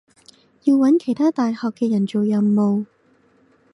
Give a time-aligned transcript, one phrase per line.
[0.63, 2.85] 要搵其他大學嘅人做任務